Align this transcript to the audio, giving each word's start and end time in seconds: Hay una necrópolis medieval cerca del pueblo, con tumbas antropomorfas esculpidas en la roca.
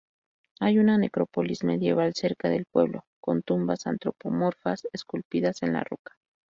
Hay 0.59 0.79
una 0.79 0.97
necrópolis 0.97 1.63
medieval 1.63 2.15
cerca 2.15 2.49
del 2.49 2.65
pueblo, 2.65 3.05
con 3.21 3.43
tumbas 3.43 3.85
antropomorfas 3.85 4.87
esculpidas 4.93 5.61
en 5.61 5.73
la 5.73 5.83
roca. 5.83 6.15